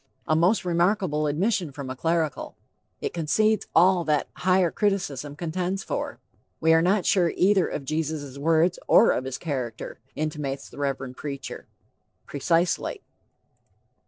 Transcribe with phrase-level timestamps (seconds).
[0.27, 2.55] A most remarkable admission from a clerical!
[3.01, 6.19] It concedes all that higher criticism contends for.
[6.59, 11.17] We are not sure either of Jesus' words or of his character, intimates the Reverend
[11.17, 11.67] preacher.
[12.25, 13.03] Precisely.